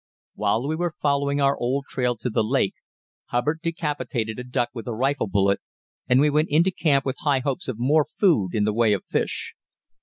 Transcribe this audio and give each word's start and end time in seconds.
While 0.33 0.67
we 0.67 0.75
were 0.75 0.95
following 0.99 1.39
our 1.39 1.55
old 1.55 1.85
trail 1.87 2.17
to 2.17 2.29
the 2.31 2.43
lake, 2.43 2.73
Hubbard 3.25 3.59
decapitated 3.61 4.39
a 4.39 4.43
duck 4.43 4.69
with 4.73 4.87
a 4.87 4.95
rifle 4.95 5.27
bullet, 5.27 5.61
and 6.09 6.19
we 6.19 6.31
went 6.31 6.49
into 6.49 6.71
camp 6.71 7.05
with 7.05 7.19
high 7.19 7.41
hopes 7.41 7.67
of 7.67 7.77
more 7.77 8.05
food 8.19 8.55
in 8.55 8.63
the 8.63 8.73
way 8.73 8.93
of 8.93 9.05
fish. 9.05 9.53